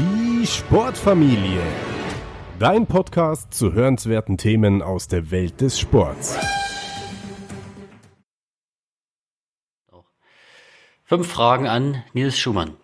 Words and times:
Die 0.00 0.46
Sportfamilie. 0.46 1.60
Dein 2.58 2.86
Podcast 2.86 3.52
zu 3.52 3.74
hörenswerten 3.74 4.38
Themen 4.38 4.80
aus 4.80 5.08
der 5.08 5.30
Welt 5.30 5.60
des 5.60 5.78
Sports. 5.78 6.38
Fünf 11.04 11.30
Fragen 11.30 11.68
an 11.68 12.02
Nils 12.14 12.38
Schumann. 12.38 12.78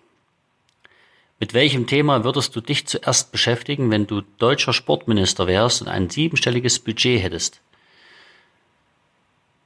Mit 1.41 1.55
welchem 1.55 1.87
Thema 1.87 2.23
würdest 2.23 2.55
du 2.55 2.61
dich 2.61 2.87
zuerst 2.87 3.33
beschäftigen, 3.33 3.91
wenn 3.91 4.07
du 4.07 4.21
deutscher 4.21 4.75
Sportminister 4.75 5.47
wärst 5.47 5.81
und 5.81 5.89
ein 5.89 6.11
siebenstelliges 6.11 6.81
Budget 6.81 7.23
hättest? 7.23 7.63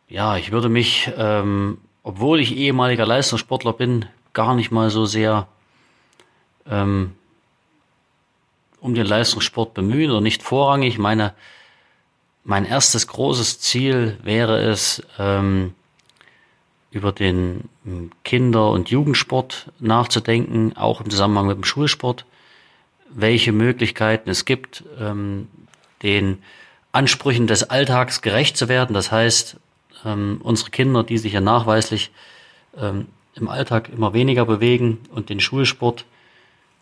Ja, 0.07 0.37
ich 0.37 0.53
würde 0.53 0.69
mich, 0.69 1.11
ähm, 1.17 1.79
obwohl 2.05 2.39
ich 2.39 2.57
ehemaliger 2.57 3.07
Leistungssportler 3.07 3.73
bin, 3.73 4.07
gar 4.35 4.55
nicht 4.55 4.71
mal 4.71 4.91
so 4.91 5.05
sehr 5.05 5.49
ähm, 6.71 7.17
um 8.81 8.95
den 8.95 9.07
Leistungssport 9.07 9.75
bemühen 9.75 10.11
oder 10.11 10.21
nicht 10.21 10.43
vorrangig. 10.43 10.99
Meine, 10.99 11.35
mein 12.45 12.65
erstes 12.65 13.07
großes 13.07 13.61
Ziel 13.61 14.19
wäre 14.23 14.61
es, 14.61 15.03
ähm, 15.19 15.75
über 16.91 17.13
den 17.13 17.69
Kinder- 18.25 18.71
und 18.71 18.91
Jugendsport 18.91 19.71
nachzudenken, 19.79 20.77
auch 20.77 21.01
im 21.01 21.11
Zusammenhang 21.11 21.47
mit 21.47 21.57
dem 21.57 21.65
Schulsport, 21.65 22.25
welche 23.09 23.53
Möglichkeiten 23.53 24.29
es 24.29 24.45
gibt, 24.45 24.85
ähm, 24.99 25.49
den 26.03 26.43
Ansprüchen 26.93 27.47
des 27.47 27.71
Alltags 27.71 28.23
gerecht 28.23 28.57
zu 28.57 28.69
werden. 28.69 28.95
Das 28.95 29.13
heißt, 29.13 29.57
ähm, 30.05 30.41
unsere 30.43 30.71
Kinder, 30.71 31.05
die 31.05 31.19
sich 31.19 31.33
ja 31.33 31.41
nachweislich 31.41 32.11
ähm, 32.77 33.07
im 33.35 33.49
Alltag 33.49 33.89
immer 33.89 34.13
weniger 34.13 34.45
bewegen 34.45 34.99
und 35.13 35.29
den 35.29 35.41
Schulsport 35.41 36.05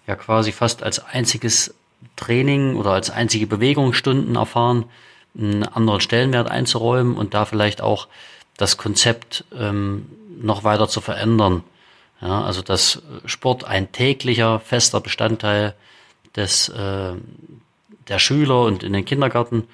ja 0.06 0.16
quasi 0.16 0.52
fast 0.52 0.82
als 0.82 1.04
einziges 1.04 1.74
Training 2.18 2.76
oder 2.76 2.90
als 2.90 3.10
einzige 3.10 3.46
Bewegungsstunden 3.46 4.36
erfahren, 4.36 4.84
einen 5.36 5.62
anderen 5.62 6.00
Stellenwert 6.00 6.50
einzuräumen 6.50 7.16
und 7.16 7.32
da 7.32 7.44
vielleicht 7.44 7.80
auch 7.80 8.08
das 8.56 8.76
Konzept 8.76 9.44
ähm, 9.56 10.06
noch 10.40 10.64
weiter 10.64 10.88
zu 10.88 11.00
verändern. 11.00 11.62
Ja, 12.20 12.42
also 12.42 12.62
dass 12.62 13.02
Sport 13.24 13.64
ein 13.64 13.92
täglicher, 13.92 14.58
fester 14.60 15.00
Bestandteil 15.00 15.74
des, 16.34 16.68
äh, 16.68 17.12
der 18.08 18.18
Schüler 18.18 18.62
und 18.62 18.82
in 18.82 18.92
den 18.92 19.04
Kindergarten 19.04 19.68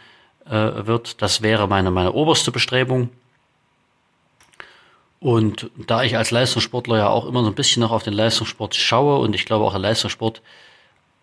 äh, 0.47 0.87
wird, 0.87 1.23
das 1.23 1.41
wäre 1.41 1.67
meine, 1.67 1.91
meine 1.91 2.13
oberste 2.13 2.53
Bestrebung. 2.53 3.09
Und 5.21 5.71
da 5.87 6.03
ich 6.03 6.19
als 6.19 6.31
Leistungssportler 6.31 6.99
ja 6.99 7.09
auch 7.09 7.25
immer 7.25 7.43
so 7.43 7.49
ein 7.49 7.55
bisschen 7.55 7.81
noch 7.81 7.93
auf 7.93 8.03
den 8.03 8.13
Leistungssport 8.13 8.75
schaue 8.75 9.19
und 9.21 9.35
ich 9.35 9.47
glaube 9.47 9.65
auch 9.65 9.73
der 9.73 9.81
Leistungssport 9.81 10.43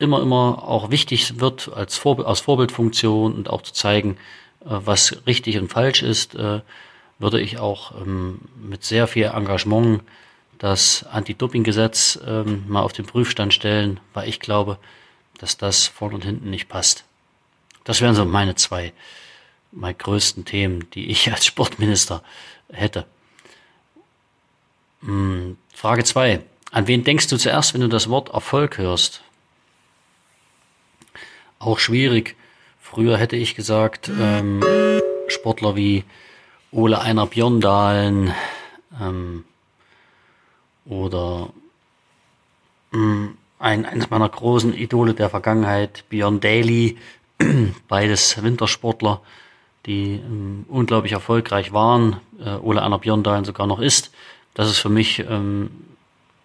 immer, 0.02 0.22
immer 0.22 0.64
auch 0.68 0.92
wichtig 0.92 1.40
wird 1.40 1.72
als 1.74 1.98
Vorbild, 1.98 2.28
aus 2.28 2.42
Vorbildfunktion 2.42 3.34
und 3.34 3.50
auch 3.50 3.62
zu 3.62 3.74
zeigen, 3.74 4.18
äh, 4.62 4.70
was 4.70 5.26
richtig 5.26 5.58
und 5.58 5.70
falsch 5.70 6.04
ist, 6.04 6.36
äh, 6.36 6.62
würde 7.20 7.40
ich 7.40 7.60
auch 7.60 7.94
ähm, 8.02 8.40
mit 8.62 8.84
sehr 8.84 9.08
viel 9.08 9.26
Engagement 9.26 10.02
das 10.58 11.04
Anti-Doping-Gesetz 11.04 12.20
ähm, 12.26 12.66
mal 12.68 12.82
auf 12.82 12.94
den 12.94 13.06
Prüfstand 13.06 13.54
stellen, 13.54 14.00
weil 14.14 14.30
ich 14.30 14.40
glaube, 14.40 14.78
dass 15.40 15.58
das 15.58 15.88
vorne 15.88 16.16
und 16.16 16.26
hinten 16.26 16.50
nicht 16.50 16.70
passt. 16.70 17.04
Das 17.84 18.02
wären 18.02 18.14
so 18.14 18.26
meine 18.26 18.56
zwei, 18.56 18.94
meine 19.72 19.96
größten 19.96 20.46
Themen, 20.46 20.90
die 20.92 21.10
ich 21.10 21.32
als 21.34 21.46
Sportminister 21.46 22.24
hätte. 22.72 23.06
Hm, 25.02 25.58
Frage 25.74 26.04
zwei: 26.04 26.42
An 26.72 26.88
wen 26.88 27.04
denkst 27.04 27.28
du 27.28 27.38
zuerst, 27.38 27.74
wenn 27.74 27.82
du 27.82 27.88
das 27.88 28.10
Wort 28.10 28.30
Erfolg 28.30 28.78
hörst? 28.78 29.24
Auch 31.62 31.78
schwierig. 31.78 32.36
Früher 32.80 33.17
hätte 33.17 33.36
ich 33.36 33.54
gesagt, 33.54 34.09
ähm, 34.20 34.63
Sportler 35.28 35.75
wie 35.75 36.03
Ole 36.72 37.00
Einer 37.00 37.28
Björndalen 37.28 38.34
ähm, 39.00 39.46
oder 40.88 41.50
ähm, 42.91 43.38
ein, 43.59 43.86
eines 43.86 44.09
meiner 44.09 44.28
großen 44.28 44.74
Idole 44.74 45.13
der 45.13 45.30
Vergangenheit, 45.30 46.03
Björn 46.09 46.40
Daly, 46.40 46.97
beides 47.88 48.41
Wintersportler, 48.41 49.22
die 49.86 50.13
ähm, 50.16 50.66
unglaublich 50.68 51.12
erfolgreich 51.12 51.74
waren, 51.74 52.19
äh, 52.44 52.56
Ole 52.56 52.81
Einer 52.81 52.97
Björndalen 52.97 53.46
sogar 53.46 53.68
noch 53.68 53.80
ist. 53.80 54.12
Das 54.56 54.68
ist 54.68 54.80
für 54.80 54.90
mich 54.90 55.19
ähm, 55.19 55.69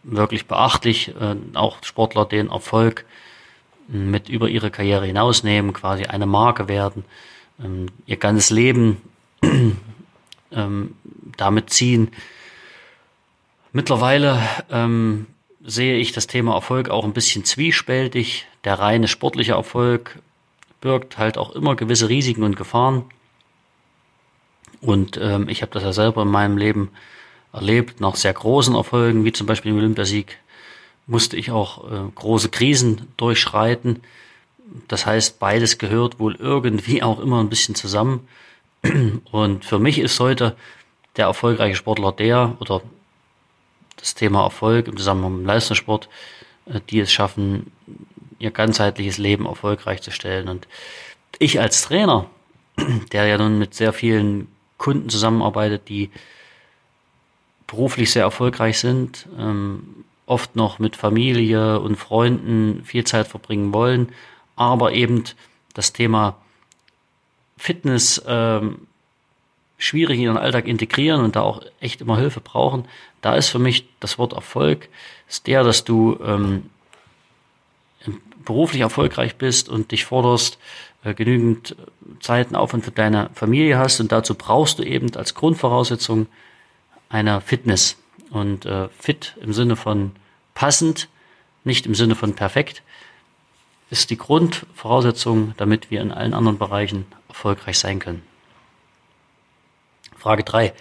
wirklich 0.03 0.47
beachtlich. 0.47 1.15
Äh, 1.19 1.37
auch 1.55 1.83
Sportler 1.83 2.27
den 2.27 2.51
Erfolg 2.51 3.07
mit 3.89 4.29
über 4.29 4.49
ihre 4.49 4.71
Karriere 4.71 5.07
hinausnehmen, 5.07 5.73
quasi 5.73 6.05
eine 6.05 6.27
Marke 6.27 6.69
werden, 6.69 7.05
ähm, 7.63 7.87
ihr 8.07 8.17
ganzes 8.17 8.51
Leben 8.51 9.03
ähm, 10.53 10.95
damit 11.37 11.71
ziehen. 11.71 12.09
Mittlerweile 13.73 14.41
ähm, 14.71 15.27
sehe 15.65 15.99
ich 15.99 16.13
das 16.13 16.27
Thema 16.27 16.55
Erfolg 16.55 16.89
auch 16.89 17.05
ein 17.05 17.13
bisschen 17.13 17.45
zwiespältig. 17.45 18.47
Der 18.65 18.79
reine 18.79 19.09
sportliche 19.09 19.53
Erfolg 19.53 20.19
birgt 20.81 21.19
halt 21.19 21.39
auch 21.39 21.55
immer 21.55 21.77
gewisse 21.77 22.09
Risiken 22.09 22.43
und 22.43 22.57
Gefahren. 22.57 23.05
Und 24.81 25.19
ähm, 25.21 25.49
ich 25.49 25.63
habe 25.63 25.73
das 25.73 25.83
ja 25.83 25.93
selber 25.93 26.23
in 26.23 26.29
meinem 26.29 26.57
Leben 26.57 26.91
erlebt. 27.53 28.01
Nach 28.01 28.15
sehr 28.15 28.33
großen 28.33 28.75
Erfolgen, 28.75 29.25
wie 29.25 29.33
zum 29.33 29.47
Beispiel 29.47 29.73
im 29.73 29.79
Olympiasieg, 29.79 30.39
musste 31.07 31.37
ich 31.37 31.51
auch 31.51 31.91
äh, 31.91 32.11
große 32.15 32.49
Krisen 32.49 33.09
durchschreiten. 33.17 34.03
Das 34.89 35.07
heißt, 35.07 35.39
beides 35.39 35.79
gehört 35.79 36.19
wohl 36.19 36.35
irgendwie 36.37 37.03
auch 37.03 37.21
immer 37.21 37.41
ein 37.41 37.49
bisschen 37.49 37.75
zusammen. 37.75 38.29
Und 39.31 39.65
für 39.65 39.79
mich 39.79 39.99
ist 39.99 40.19
heute 40.21 40.57
der 41.17 41.27
erfolgreiche 41.27 41.77
Sportler 41.77 42.13
der 42.13 42.57
oder 42.61 42.83
das 43.97 44.15
Thema 44.15 44.45
Erfolg 44.45 44.89
im 44.89 44.97
Zusammenhang 44.97 45.33
mit 45.33 45.41
dem 45.43 45.47
Leistungssport, 45.47 46.09
äh, 46.67 46.81
die 46.91 47.01
es 47.01 47.13
schaffen, 47.13 47.73
ihr 48.39 48.51
ganzheitliches 48.51 49.19
Leben 49.19 49.47
erfolgreich 49.47 50.03
zu 50.03 50.11
stellen. 50.11 50.49
Und 50.49 50.69
ich 51.39 51.61
als 51.61 51.83
Trainer, 51.83 52.29
der 53.13 53.27
ja 53.27 53.39
nun 53.39 53.59
mit 53.59 53.75
sehr 53.75 53.93
vielen 53.93 54.49
Kunden 54.79 55.09
zusammenarbeitet, 55.09 55.89
die 55.89 56.11
beruflich 57.67 58.13
sehr 58.13 58.23
erfolgreich 58.23 58.79
sind, 58.79 59.27
ähm, 59.39 60.05
oft 60.27 60.57
noch 60.57 60.79
mit 60.79 60.97
Familie 60.97 61.81
und 61.81 61.97
Freunden 61.97 62.85
viel 62.85 63.05
Zeit 63.05 63.29
verbringen 63.29 63.73
wollen, 63.73 64.13
aber 64.57 64.93
eben 64.93 65.25
das 65.75 65.93
Thema 65.93 66.37
Fitness 67.57 68.23
ähm, 68.27 68.87
schwierig 69.79 70.19
in 70.19 70.25
ihren 70.25 70.37
Alltag 70.37 70.67
integrieren 70.67 71.23
und 71.23 71.37
da 71.37 71.43
auch 71.43 71.63
echt 71.81 72.01
immer 72.01 72.19
Hilfe 72.19 72.41
brauchen, 72.41 72.87
da 73.21 73.35
ist 73.35 73.49
für 73.49 73.59
mich 73.59 73.89
das 74.01 74.19
Wort 74.19 74.33
Erfolg. 74.33 74.89
Ist 75.29 75.47
der, 75.47 75.65
dass 75.65 75.85
du 75.85 76.19
ähm, 76.25 76.71
beruflich 78.45 78.83
erfolgreich 78.83 79.37
bist 79.37 79.69
und 79.69 79.91
dich 79.93 80.05
forderst, 80.05 80.59
äh, 81.05 81.15
genügend 81.15 81.77
Zeiten 82.21 82.57
auf 82.57 82.73
und 82.73 82.85
für 82.85 82.91
deine 82.91 83.31
Familie 83.35 83.79
hast. 83.79 84.01
Und 84.01 84.13
dazu 84.13 84.35
brauchst 84.35 84.79
du 84.79 84.83
eben 84.83 85.15
als 85.17 85.35
Grundvoraussetzung 85.35 86.27
eine 87.09 87.41
Fitness 87.41 87.97
und 88.31 88.67
äh, 88.67 88.89
fit 88.89 89.37
im 89.41 89.53
Sinne 89.53 89.77
von 89.77 90.13
passend, 90.55 91.09
nicht 91.65 91.87
im 91.87 91.95
Sinne 91.95 92.15
von 92.15 92.35
perfekt, 92.35 92.83
ist 93.91 94.11
die 94.11 94.17
Grundvoraussetzung, 94.17 95.55
damit 95.57 95.91
wir 95.91 96.01
in 96.01 96.13
allen 96.13 96.35
anderen 96.35 96.59
Bereichen 96.59 97.07
erfolgreich 97.29 97.79
sein 97.79 97.99
können. 97.99 98.23
Frage 100.17 100.43
drei: 100.43 100.75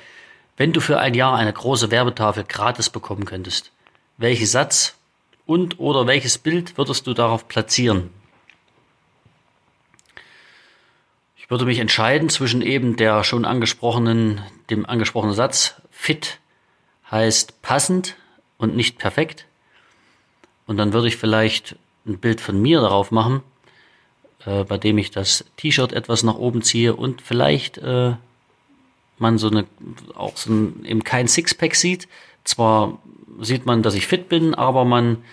Wenn 0.58 0.74
du 0.74 0.80
für 0.80 1.00
ein 1.00 1.14
Jahr 1.14 1.36
eine 1.36 1.54
große 1.54 1.92
Werbetafel 1.92 2.44
gratis 2.46 2.90
bekommen 2.90 3.26
könntest, 3.26 3.72
welchen 4.18 4.48
Satz 4.48 4.96
und 5.46 5.80
oder 5.80 6.08
welches 6.08 6.38
Bild 6.38 6.78
würdest 6.78 7.06
du 7.06 7.14
darauf 7.14 7.48
platzieren? 7.48 8.10
Ich 11.38 11.52
würde 11.52 11.66
mich 11.66 11.78
entscheiden 11.78 12.30
zwischen 12.30 12.64
eben 12.64 12.96
der 12.96 13.24
schon 13.24 13.46
angesprochenen, 13.46 14.42
dem 14.72 14.88
angesprochenen 14.88 15.36
Satz 15.36 15.80
fit 15.92 16.40
heißt 17.12 17.62
passend 17.62 18.16
und 18.58 18.76
nicht 18.76 18.98
perfekt. 18.98 19.46
Und 20.68 20.78
dann 20.78 20.94
würde 20.94 21.08
ich 21.08 21.18
vielleicht 21.18 21.76
ein 22.06 22.18
Bild 22.18 22.42
von 22.42 22.62
mir 22.62 22.82
darauf 22.82 23.12
machen, 23.12 23.42
äh, 24.46 24.64
bei 24.64 24.78
dem 24.78 24.98
ich 24.98 25.12
das 25.12 25.46
T-Shirt 25.58 25.94
etwas 25.94 26.24
nach 26.24 26.36
oben 26.36 26.62
ziehe 26.62 26.96
und 26.96 27.22
vielleicht 27.22 27.78
äh, 27.78 28.14
man 29.18 29.38
so 29.38 29.50
eine 29.50 29.66
auch 30.16 30.36
so 30.36 30.52
ein, 30.52 30.86
eben 30.86 31.04
kein 31.04 31.28
Sixpack 31.28 31.76
sieht. 31.76 32.08
Zwar 32.44 33.00
sieht 33.40 33.66
man, 33.66 33.82
dass 33.82 33.96
ich 33.96 34.08
fit 34.08 34.30
bin, 34.30 34.54
aber 34.54 34.86
man 34.86 35.24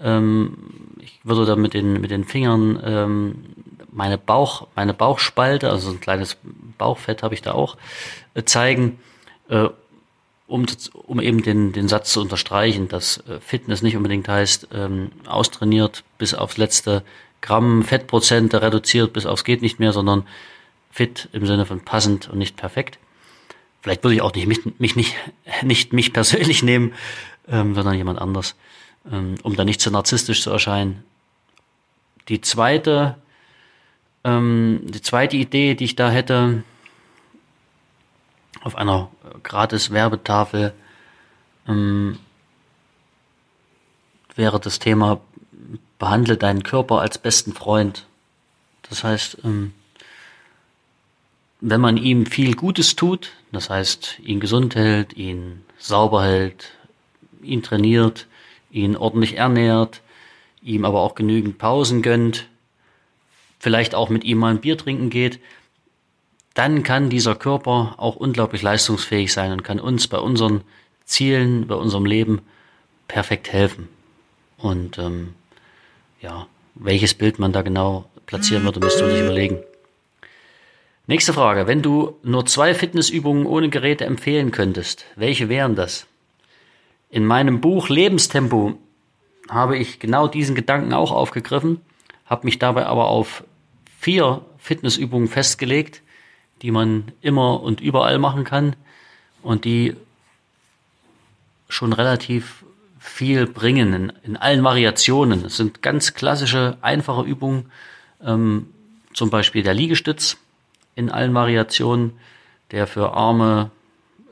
ähm, 0.00 0.56
ich 1.00 1.20
würde 1.24 1.44
da 1.44 1.56
mit 1.56 1.74
den 1.74 2.00
mit 2.00 2.10
den 2.10 2.24
Fingern 2.24 2.80
ähm, 2.84 3.44
meine 3.90 4.18
Bauch 4.18 4.68
meine 4.74 4.94
Bauchspalte, 4.94 5.70
also 5.70 5.90
ein 5.90 6.00
kleines 6.00 6.36
Bauchfett 6.78 7.22
habe 7.22 7.34
ich 7.34 7.42
da 7.42 7.52
auch 7.52 7.76
äh, 8.34 8.44
zeigen. 8.44 8.98
Äh, 9.48 9.68
um, 10.48 10.66
um 10.92 11.20
eben 11.20 11.42
den, 11.42 11.72
den 11.72 11.88
Satz 11.88 12.12
zu 12.12 12.20
unterstreichen, 12.20 12.88
dass 12.88 13.18
äh, 13.28 13.38
Fitness 13.38 13.82
nicht 13.82 13.96
unbedingt 13.96 14.28
heißt, 14.28 14.68
ähm, 14.72 15.12
austrainiert 15.26 16.02
bis 16.16 16.34
aufs 16.34 16.56
letzte 16.56 17.04
Gramm 17.40 17.84
Fettprozente 17.84 18.60
reduziert 18.62 19.12
bis 19.12 19.26
aufs 19.26 19.44
geht 19.44 19.62
nicht 19.62 19.78
mehr, 19.78 19.92
sondern 19.92 20.26
fit 20.90 21.28
im 21.32 21.46
Sinne 21.46 21.66
von 21.66 21.80
passend 21.84 22.28
und 22.28 22.38
nicht 22.38 22.56
perfekt. 22.56 22.98
Vielleicht 23.82 24.02
würde 24.02 24.16
ich 24.16 24.22
auch 24.22 24.34
nicht 24.34 24.48
mich, 24.48 24.60
mich 24.78 24.96
nicht, 24.96 25.14
nicht 25.62 25.92
mich 25.92 26.12
persönlich 26.12 26.62
nehmen, 26.62 26.94
ähm, 27.46 27.74
sondern 27.74 27.94
jemand 27.94 28.18
anders, 28.18 28.56
ähm, 29.12 29.34
um 29.42 29.54
da 29.54 29.64
nicht 29.64 29.80
zu 29.80 29.90
narzisstisch 29.90 30.42
zu 30.42 30.50
erscheinen. 30.50 31.04
Die 32.28 32.40
zweite, 32.40 33.16
ähm, 34.24 34.80
die 34.82 35.02
zweite 35.02 35.36
Idee, 35.36 35.74
die 35.74 35.84
ich 35.84 35.96
da 35.96 36.10
hätte, 36.10 36.62
auf 38.62 38.76
einer 38.76 39.10
gratis 39.42 39.90
Werbetafel 39.90 40.72
ähm, 41.66 42.18
wäre 44.34 44.60
das 44.60 44.78
Thema 44.78 45.20
behandle 45.98 46.36
deinen 46.36 46.62
Körper 46.62 47.00
als 47.00 47.18
besten 47.18 47.52
Freund. 47.52 48.06
Das 48.88 49.04
heißt, 49.04 49.38
ähm, 49.44 49.74
wenn 51.60 51.80
man 51.80 51.96
ihm 51.96 52.26
viel 52.26 52.54
Gutes 52.54 52.94
tut, 52.96 53.32
das 53.52 53.68
heißt, 53.68 54.20
ihn 54.20 54.40
gesund 54.40 54.76
hält, 54.76 55.16
ihn 55.16 55.64
sauber 55.76 56.22
hält, 56.24 56.72
ihn 57.42 57.62
trainiert, 57.62 58.26
ihn 58.70 58.96
ordentlich 58.96 59.36
ernährt, 59.36 60.02
ihm 60.62 60.84
aber 60.84 61.00
auch 61.00 61.14
genügend 61.14 61.58
Pausen 61.58 62.02
gönnt, 62.02 62.46
vielleicht 63.58 63.94
auch 63.94 64.08
mit 64.08 64.24
ihm 64.24 64.38
mal 64.38 64.52
ein 64.52 64.60
Bier 64.60 64.78
trinken 64.78 65.10
geht, 65.10 65.40
dann 66.54 66.82
kann 66.82 67.10
dieser 67.10 67.34
Körper 67.34 67.94
auch 67.98 68.16
unglaublich 68.16 68.62
leistungsfähig 68.62 69.32
sein 69.32 69.52
und 69.52 69.62
kann 69.62 69.80
uns 69.80 70.08
bei 70.08 70.18
unseren 70.18 70.62
Zielen, 71.04 71.66
bei 71.66 71.74
unserem 71.74 72.04
Leben 72.04 72.40
perfekt 73.06 73.52
helfen. 73.52 73.88
Und 74.58 74.98
ähm, 74.98 75.34
ja, 76.20 76.46
welches 76.74 77.14
Bild 77.14 77.38
man 77.38 77.52
da 77.52 77.62
genau 77.62 78.04
platzieren 78.26 78.64
würde, 78.64 78.80
müsste 78.80 79.02
man 79.04 79.12
sich 79.12 79.20
überlegen. 79.20 79.58
Nächste 81.06 81.32
Frage. 81.32 81.66
Wenn 81.66 81.80
du 81.80 82.18
nur 82.22 82.44
zwei 82.44 82.74
Fitnessübungen 82.74 83.46
ohne 83.46 83.70
Geräte 83.70 84.04
empfehlen 84.04 84.50
könntest, 84.50 85.06
welche 85.16 85.48
wären 85.48 85.74
das? 85.74 86.06
In 87.08 87.24
meinem 87.24 87.62
Buch 87.62 87.88
Lebenstempo 87.88 88.74
habe 89.48 89.78
ich 89.78 89.98
genau 89.98 90.28
diesen 90.28 90.54
Gedanken 90.54 90.92
auch 90.92 91.10
aufgegriffen, 91.10 91.80
habe 92.26 92.44
mich 92.44 92.58
dabei 92.58 92.84
aber 92.84 93.08
auf 93.08 93.44
vier 93.98 94.44
Fitnessübungen 94.58 95.28
festgelegt, 95.28 96.02
die 96.62 96.70
man 96.70 97.12
immer 97.20 97.62
und 97.62 97.80
überall 97.80 98.18
machen 98.18 98.44
kann 98.44 98.76
und 99.42 99.64
die 99.64 99.96
schon 101.68 101.92
relativ 101.92 102.64
viel 102.98 103.46
bringen 103.46 103.92
in, 103.92 104.12
in 104.22 104.36
allen 104.36 104.64
Variationen. 104.64 105.44
Es 105.44 105.56
sind 105.56 105.82
ganz 105.82 106.14
klassische, 106.14 106.76
einfache 106.80 107.22
Übungen, 107.22 107.70
ähm, 108.24 108.68
zum 109.14 109.30
Beispiel 109.30 109.62
der 109.62 109.74
Liegestütz 109.74 110.36
in 110.94 111.10
allen 111.10 111.34
Variationen, 111.34 112.12
der 112.70 112.86
für 112.86 113.12
Arme, 113.12 113.70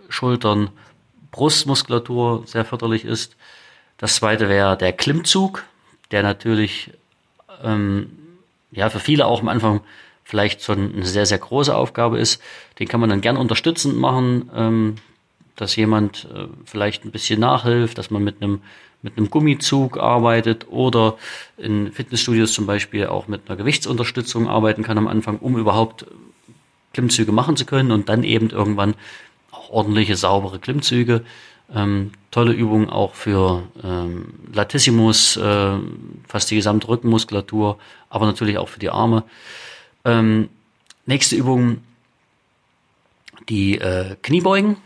Schultern, 0.09 0.71
Brustmuskulatur 1.31 2.43
sehr 2.47 2.65
förderlich 2.65 3.05
ist. 3.05 3.37
Das 3.99 4.17
zweite 4.17 4.49
wäre 4.49 4.77
der 4.77 4.93
Klimmzug, 4.93 5.65
der 6.11 6.23
natürlich 6.23 6.93
ähm, 7.63 8.11
ja 8.71 8.91
für 8.91 9.01
viele 9.01 9.27
auch 9.27 9.41
am 9.41 9.49
Anfang 9.49 9.81
vielleicht 10.27 10.63
schon 10.63 10.93
eine 10.93 11.07
sehr, 11.07 11.25
sehr 11.25 11.39
große 11.39 11.75
Aufgabe 11.75 12.19
ist. 12.19 12.43
Den 12.81 12.89
kann 12.89 12.99
man 12.99 13.09
dann 13.09 13.21
gern 13.21 13.37
unterstützend 13.37 13.97
machen, 13.97 14.51
ähm, 14.55 14.97
dass 15.55 15.77
jemand 15.77 16.29
äh, 16.35 16.49
vielleicht 16.65 17.05
ein 17.05 17.13
bisschen 17.13 17.39
nachhilft, 17.39 17.97
dass 17.97 18.11
man 18.11 18.25
mit 18.25 18.43
einem 18.43 18.61
mit 19.03 19.19
einem 19.19 19.31
Gummizug 19.31 19.99
arbeitet 19.99 20.67
oder 20.69 21.17
in 21.59 21.93
Fitnessstudios 21.93 22.53
zum 22.53 22.67
Beispiel 22.67 23.07
auch 23.07 23.29
mit 23.29 23.43
einer 23.47 23.57
Gewichtsunterstützung 23.57 24.49
arbeiten 24.49 24.83
kann 24.83 24.99
am 24.99 25.07
Anfang, 25.07 25.39
um 25.39 25.57
überhaupt 25.57 26.07
Klimmzüge 26.93 27.31
machen 27.31 27.57
zu 27.57 27.67
können 27.67 27.93
und 27.93 28.09
dann 28.09 28.25
eben 28.25 28.51
irgendwann 28.51 28.95
auch 29.53 29.71
ordentliche, 29.71 30.17
saubere 30.17 30.59
Klimmzüge. 30.59 31.25
Ähm, 31.73 32.13
tolle 32.33 32.53
Übung 32.53 32.91
auch 32.91 33.15
für 33.15 33.63
ähm, 33.85 34.35
Latissimus, 34.53 35.37
äh, 35.37 35.79
fast 36.27 36.51
die 36.51 36.57
gesamte 36.57 36.89
Rückenmuskulatur, 36.89 37.79
aber 38.09 38.27
natürlich 38.27 38.59
auch 38.59 38.69
für 38.69 38.81
die 38.81 38.91
Arme. 38.91 39.23
Ähm, 40.07 40.49
nächste 41.05 41.35
Übung, 41.35 41.79
die 43.49 43.79
äh, 43.79 44.17
Kniebeugen, 44.23 44.77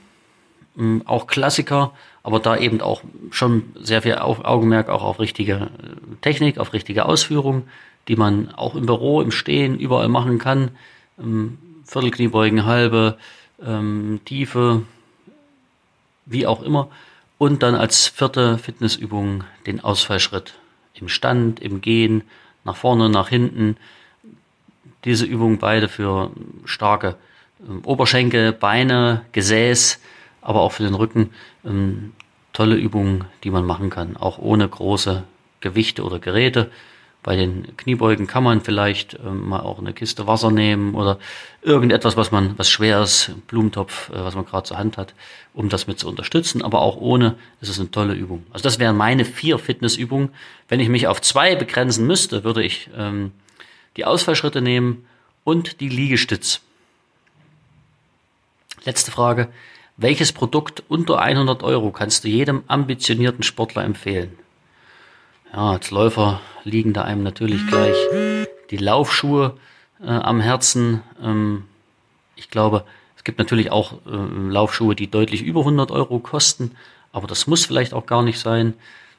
ähm, 0.78 1.02
auch 1.04 1.26
Klassiker, 1.26 1.92
aber 2.22 2.40
da 2.40 2.56
eben 2.56 2.80
auch 2.80 3.02
schon 3.30 3.72
sehr 3.74 4.00
viel 4.00 4.14
Augenmerk 4.16 4.88
auch 4.88 5.04
auf 5.04 5.20
richtige 5.20 5.52
äh, 5.52 6.16
Technik, 6.22 6.58
auf 6.58 6.72
richtige 6.72 7.04
Ausführung, 7.04 7.68
die 8.08 8.16
man 8.16 8.50
auch 8.54 8.74
im 8.74 8.86
Büro, 8.86 9.20
im 9.20 9.30
Stehen, 9.30 9.78
überall 9.78 10.08
machen 10.08 10.38
kann. 10.38 10.70
Ähm, 11.18 11.58
Viertelkniebeugen, 11.84 12.64
halbe, 12.64 13.18
ähm, 13.62 14.20
tiefe, 14.24 14.84
wie 16.24 16.46
auch 16.46 16.62
immer. 16.62 16.88
Und 17.36 17.62
dann 17.62 17.74
als 17.74 18.06
vierte 18.06 18.56
Fitnessübung 18.56 19.44
den 19.66 19.80
Ausfallschritt 19.80 20.54
im 20.94 21.08
Stand, 21.08 21.60
im 21.60 21.82
Gehen, 21.82 22.22
nach 22.64 22.76
vorne, 22.76 23.10
nach 23.10 23.28
hinten. 23.28 23.76
Diese 25.04 25.24
Übung 25.24 25.58
beide 25.58 25.88
für 25.88 26.30
starke 26.64 27.16
ähm, 27.66 27.82
Oberschenkel, 27.84 28.52
Beine, 28.52 29.22
Gesäß, 29.32 30.00
aber 30.42 30.60
auch 30.60 30.72
für 30.72 30.82
den 30.82 30.94
Rücken. 30.94 31.30
Ähm, 31.64 32.12
tolle 32.52 32.76
Übungen, 32.76 33.24
die 33.44 33.50
man 33.50 33.64
machen 33.64 33.90
kann, 33.90 34.16
auch 34.16 34.38
ohne 34.38 34.68
große 34.68 35.22
Gewichte 35.60 36.02
oder 36.02 36.18
Geräte. 36.18 36.70
Bei 37.22 37.36
den 37.36 37.76
Kniebeugen 37.76 38.26
kann 38.26 38.42
man 38.42 38.62
vielleicht 38.62 39.14
ähm, 39.14 39.50
mal 39.50 39.60
auch 39.60 39.78
eine 39.78 39.92
Kiste 39.92 40.26
Wasser 40.26 40.50
nehmen 40.50 40.94
oder 40.94 41.18
irgendetwas, 41.60 42.16
was 42.16 42.32
man, 42.32 42.58
was 42.58 42.70
schwer 42.70 43.02
ist, 43.02 43.32
Blumentopf, 43.46 44.08
äh, 44.08 44.24
was 44.24 44.34
man 44.34 44.46
gerade 44.46 44.64
zur 44.64 44.78
Hand 44.78 44.96
hat, 44.96 45.14
um 45.52 45.68
das 45.68 45.86
mit 45.86 45.98
zu 45.98 46.08
unterstützen. 46.08 46.62
Aber 46.62 46.80
auch 46.80 46.96
ohne 46.96 47.36
ist 47.60 47.68
es 47.68 47.78
eine 47.78 47.90
tolle 47.90 48.14
Übung. 48.14 48.46
Also 48.52 48.62
das 48.62 48.78
wären 48.78 48.96
meine 48.96 49.26
vier 49.26 49.58
Fitnessübungen. 49.58 50.30
Wenn 50.68 50.80
ich 50.80 50.88
mich 50.88 51.08
auf 51.08 51.20
zwei 51.20 51.56
begrenzen 51.56 52.06
müsste, 52.06 52.42
würde 52.42 52.62
ich 52.62 52.88
ähm, 52.96 53.32
die 53.96 54.04
Ausfallschritte 54.04 54.60
nehmen 54.60 55.06
und 55.44 55.80
die 55.80 55.88
Liegestütz. 55.88 56.60
Letzte 58.84 59.10
Frage. 59.10 59.48
Welches 59.96 60.32
Produkt 60.32 60.82
unter 60.88 61.20
100 61.20 61.62
Euro 61.62 61.90
kannst 61.90 62.24
du 62.24 62.28
jedem 62.28 62.62
ambitionierten 62.68 63.42
Sportler 63.42 63.84
empfehlen? 63.84 64.38
Ja, 65.52 65.72
als 65.72 65.90
Läufer 65.90 66.40
liegen 66.64 66.92
da 66.92 67.02
einem 67.02 67.22
natürlich 67.22 67.66
gleich 67.66 67.96
die 68.70 68.76
Laufschuhe 68.76 69.56
äh, 70.02 70.06
am 70.06 70.40
Herzen. 70.40 71.02
Ähm, 71.22 71.64
ich 72.36 72.50
glaube, 72.50 72.84
es 73.16 73.24
gibt 73.24 73.38
natürlich 73.38 73.70
auch 73.70 73.92
äh, 74.06 74.16
Laufschuhe, 74.48 74.94
die 74.94 75.10
deutlich 75.10 75.42
über 75.42 75.60
100 75.60 75.90
Euro 75.90 76.20
kosten, 76.20 76.76
aber 77.12 77.26
das 77.26 77.46
muss 77.46 77.66
vielleicht 77.66 77.92
auch 77.92 78.06
gar 78.06 78.22
nicht 78.22 78.38
sein. 78.38 78.74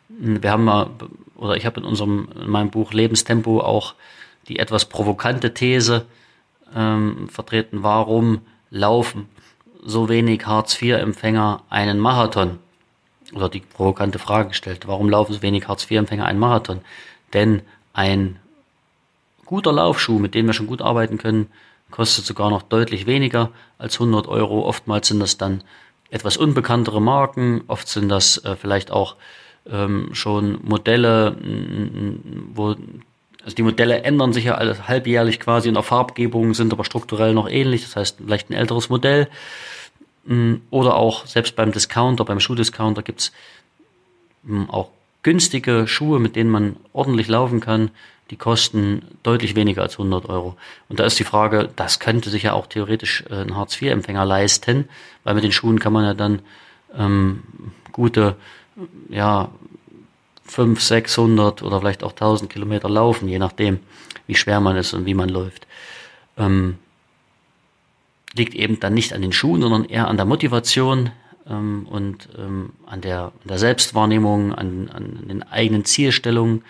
Wir 0.09 0.51
haben 0.51 0.63
mal, 0.63 0.89
oder 1.35 1.55
ich 1.55 1.65
habe 1.65 1.79
in 1.79 1.85
unserem, 1.85 2.27
in 2.41 2.49
meinem 2.49 2.71
Buch 2.71 2.93
Lebenstempo 2.93 3.61
auch 3.61 3.93
die 4.47 4.59
etwas 4.59 4.85
provokante 4.85 5.53
These 5.53 6.05
ähm, 6.75 7.29
vertreten, 7.29 7.83
warum 7.83 8.41
Laufen 8.69 9.27
so 9.83 10.09
wenig 10.09 10.45
Hartz-IV-Empfänger 10.45 11.63
einen 11.69 11.99
Marathon? 11.99 12.59
Oder 13.33 13.49
die 13.49 13.61
provokante 13.61 14.19
Frage 14.19 14.49
gestellt, 14.49 14.87
warum 14.87 15.09
laufen 15.09 15.33
so 15.33 15.41
wenig 15.41 15.67
Hartz-IV-Empfänger 15.67 16.25
einen 16.25 16.39
Marathon? 16.39 16.81
Denn 17.33 17.61
ein 17.93 18.39
guter 19.45 19.71
Laufschuh, 19.73 20.19
mit 20.19 20.35
dem 20.35 20.47
wir 20.47 20.53
schon 20.53 20.67
gut 20.67 20.81
arbeiten 20.81 21.17
können, 21.17 21.49
kostet 21.91 22.25
sogar 22.25 22.49
noch 22.49 22.61
deutlich 22.61 23.05
weniger 23.05 23.51
als 23.77 23.95
100 23.95 24.27
Euro. 24.27 24.65
Oftmals 24.65 25.09
sind 25.09 25.19
das 25.19 25.37
dann 25.37 25.63
etwas 26.09 26.37
unbekanntere 26.37 27.01
Marken, 27.01 27.63
oft 27.67 27.87
sind 27.87 28.09
das 28.09 28.37
äh, 28.43 28.55
vielleicht 28.55 28.91
auch 28.91 29.15
ähm, 29.69 30.09
schon 30.13 30.59
Modelle, 30.63 31.35
wo 32.53 32.75
also 33.43 33.55
die 33.55 33.63
Modelle 33.63 34.03
ändern 34.03 34.33
sich 34.33 34.45
ja 34.45 34.55
alles 34.55 34.87
halbjährlich 34.87 35.39
quasi 35.39 35.67
in 35.67 35.73
der 35.73 35.83
Farbgebung, 35.83 36.53
sind 36.53 36.73
aber 36.73 36.83
strukturell 36.83 37.33
noch 37.33 37.49
ähnlich. 37.49 37.83
Das 37.83 37.95
heißt, 37.95 38.17
vielleicht 38.23 38.49
ein 38.49 38.53
älteres 38.53 38.89
Modell. 38.89 39.27
Mm, 40.25 40.55
oder 40.69 40.95
auch 40.95 41.25
selbst 41.25 41.55
beim 41.55 41.71
Discounter, 41.71 42.25
beim 42.25 42.39
Schuhdiscounter 42.39 43.01
gibt's 43.01 43.31
mm, 44.43 44.65
auch 44.69 44.89
günstige 45.23 45.87
Schuhe, 45.87 46.19
mit 46.19 46.35
denen 46.35 46.49
man 46.49 46.77
ordentlich 46.93 47.27
laufen 47.27 47.59
kann. 47.59 47.91
Die 48.29 48.37
kosten 48.37 49.01
deutlich 49.23 49.55
weniger 49.55 49.81
als 49.81 49.93
100 49.93 50.29
Euro. 50.29 50.55
Und 50.87 50.99
da 50.99 51.05
ist 51.05 51.19
die 51.19 51.25
Frage, 51.25 51.69
das 51.75 51.99
könnte 51.99 52.29
sich 52.29 52.43
ja 52.43 52.53
auch 52.53 52.67
theoretisch 52.67 53.23
äh, 53.29 53.41
ein 53.41 53.57
Hartz-IV-Empfänger 53.57 54.23
leisten, 54.23 54.87
weil 55.23 55.35
mit 55.35 55.43
den 55.43 55.51
Schuhen 55.51 55.79
kann 55.79 55.93
man 55.93 56.05
ja 56.05 56.13
dann 56.13 56.39
ähm, 56.97 57.43
gute, 57.91 58.35
ja, 59.09 59.49
500, 60.51 60.81
600 60.83 61.63
oder 61.63 61.79
vielleicht 61.79 62.03
auch 62.03 62.11
1000 62.11 62.49
Kilometer 62.49 62.89
laufen, 62.89 63.27
je 63.27 63.39
nachdem, 63.39 63.79
wie 64.27 64.35
schwer 64.35 64.59
man 64.59 64.75
ist 64.75 64.93
und 64.93 65.05
wie 65.05 65.13
man 65.13 65.29
läuft. 65.29 65.67
Ähm, 66.37 66.77
liegt 68.33 68.53
eben 68.53 68.79
dann 68.79 68.93
nicht 68.93 69.13
an 69.13 69.21
den 69.21 69.33
Schuhen, 69.33 69.61
sondern 69.61 69.85
eher 69.85 70.07
an 70.07 70.17
der 70.17 70.25
Motivation, 70.25 71.11
ähm, 71.49 71.87
und 71.89 72.29
ähm, 72.37 72.73
an, 72.85 73.01
der, 73.01 73.25
an 73.25 73.47
der 73.47 73.59
Selbstwahrnehmung, 73.59 74.53
an, 74.53 74.89
an 74.93 75.27
den 75.27 75.43
eigenen 75.43 75.85
Zielstellungen. 75.85 76.63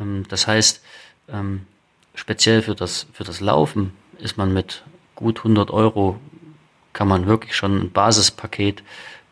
Ähm, 0.00 0.24
das 0.28 0.46
heißt, 0.46 0.82
ähm, 1.28 1.66
speziell 2.14 2.62
für 2.62 2.74
das, 2.74 3.06
für 3.12 3.24
das 3.24 3.40
Laufen 3.40 3.92
ist 4.18 4.36
man 4.36 4.52
mit 4.52 4.82
gut 5.14 5.38
100 5.38 5.70
Euro, 5.70 6.18
kann 6.92 7.08
man 7.08 7.26
wirklich 7.26 7.56
schon 7.56 7.78
ein 7.78 7.90
Basispaket 7.90 8.82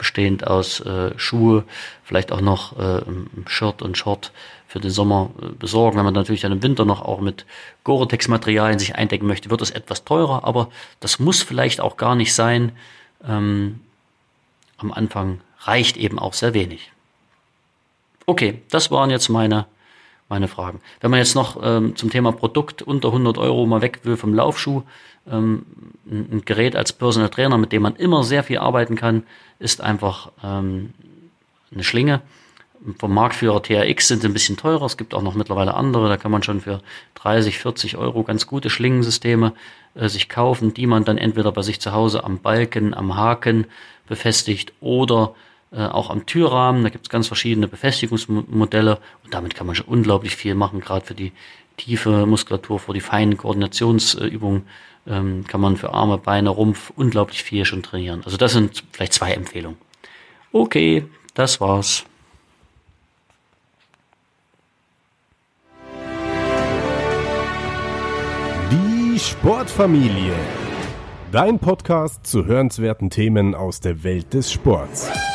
bestehend 0.00 0.46
aus 0.46 0.80
äh, 0.80 1.12
Schuhe, 1.18 1.64
vielleicht 2.04 2.32
auch 2.32 2.40
noch 2.40 2.78
äh, 2.78 3.02
Shirt 3.46 3.82
und 3.82 3.98
Short 3.98 4.32
für 4.66 4.80
den 4.80 4.90
Sommer 4.90 5.28
äh, 5.42 5.48
besorgen. 5.48 5.98
Wenn 5.98 6.06
man 6.06 6.14
natürlich 6.14 6.40
dann 6.40 6.52
im 6.52 6.62
Winter 6.62 6.86
noch 6.86 7.02
auch 7.02 7.20
mit 7.20 7.44
Gore-Tex-Materialien 7.84 8.78
sich 8.78 8.94
eindecken 8.94 9.26
möchte, 9.26 9.50
wird 9.50 9.60
es 9.60 9.70
etwas 9.70 10.04
teurer, 10.04 10.44
aber 10.44 10.70
das 11.00 11.18
muss 11.18 11.42
vielleicht 11.42 11.82
auch 11.82 11.98
gar 11.98 12.14
nicht 12.14 12.32
sein. 12.34 12.72
Ähm, 13.28 13.80
am 14.78 14.90
Anfang 14.90 15.42
reicht 15.64 15.98
eben 15.98 16.18
auch 16.18 16.32
sehr 16.32 16.54
wenig. 16.54 16.90
Okay, 18.24 18.62
das 18.70 18.90
waren 18.90 19.10
jetzt 19.10 19.28
meine, 19.28 19.66
meine 20.30 20.48
Fragen. 20.48 20.80
Wenn 21.00 21.10
man 21.10 21.18
jetzt 21.18 21.34
noch 21.34 21.58
ähm, 21.62 21.96
zum 21.96 22.08
Thema 22.08 22.32
Produkt 22.32 22.80
unter 22.80 23.08
100 23.08 23.36
Euro 23.36 23.66
mal 23.66 23.82
weg 23.82 24.00
will 24.04 24.16
vom 24.16 24.32
Laufschuh, 24.32 24.82
ähm, 25.30 25.66
ein 26.06 26.42
Gerät 26.44 26.76
als 26.76 26.92
Personal 26.92 27.28
Trainer, 27.28 27.58
mit 27.58 27.72
dem 27.72 27.82
man 27.82 27.96
immer 27.96 28.24
sehr 28.24 28.42
viel 28.42 28.58
arbeiten 28.58 28.96
kann, 28.96 29.24
ist 29.58 29.80
einfach 29.80 30.30
ähm, 30.42 30.94
eine 31.72 31.84
Schlinge. 31.84 32.22
Vom 32.98 33.12
Marktführer 33.12 33.62
TRX 33.62 34.08
sind 34.08 34.22
sie 34.22 34.28
ein 34.28 34.32
bisschen 34.32 34.56
teurer. 34.56 34.86
Es 34.86 34.96
gibt 34.96 35.12
auch 35.12 35.20
noch 35.20 35.34
mittlerweile 35.34 35.74
andere. 35.74 36.08
Da 36.08 36.16
kann 36.16 36.30
man 36.30 36.42
schon 36.42 36.62
für 36.62 36.80
30, 37.16 37.58
40 37.58 37.98
Euro 37.98 38.22
ganz 38.22 38.46
gute 38.46 38.70
Schlingensysteme 38.70 39.52
äh, 39.94 40.08
sich 40.08 40.30
kaufen, 40.30 40.72
die 40.72 40.86
man 40.86 41.04
dann 41.04 41.18
entweder 41.18 41.52
bei 41.52 41.62
sich 41.62 41.80
zu 41.80 41.92
Hause 41.92 42.24
am 42.24 42.38
Balken, 42.38 42.94
am 42.94 43.16
Haken 43.16 43.66
befestigt 44.08 44.72
oder 44.80 45.34
äh, 45.72 45.86
auch 45.86 46.10
am 46.10 46.26
Türrahmen. 46.26 46.82
Da 46.82 46.88
gibt 46.88 47.06
es 47.06 47.10
ganz 47.10 47.26
verschiedene 47.26 47.68
Befestigungsmodelle 47.68 48.98
und 49.24 49.34
damit 49.34 49.54
kann 49.54 49.66
man 49.66 49.76
schon 49.76 49.86
unglaublich 49.86 50.36
viel 50.36 50.54
machen, 50.54 50.80
gerade 50.80 51.06
für 51.06 51.14
die 51.14 51.32
tiefe 51.76 52.26
Muskulatur, 52.26 52.78
für 52.78 52.92
die 52.92 53.00
feinen 53.00 53.36
Koordinationsübungen 53.36 54.66
ähm, 55.06 55.44
kann 55.46 55.60
man 55.60 55.76
für 55.76 55.92
Arme, 55.92 56.18
Beine, 56.18 56.50
Rumpf 56.50 56.92
unglaublich 56.96 57.42
viel 57.42 57.64
schon 57.64 57.82
trainieren. 57.82 58.22
Also 58.24 58.36
das 58.36 58.52
sind 58.52 58.84
vielleicht 58.92 59.12
zwei 59.12 59.32
Empfehlungen. 59.32 59.78
Okay, 60.52 61.04
das 61.34 61.60
war's. 61.60 62.04
Die 68.70 69.18
Sportfamilie. 69.18 70.34
Dein 71.32 71.60
Podcast 71.60 72.26
zu 72.26 72.44
hörenswerten 72.44 73.08
Themen 73.08 73.54
aus 73.54 73.80
der 73.80 74.02
Welt 74.02 74.34
des 74.34 74.50
Sports. 74.50 75.29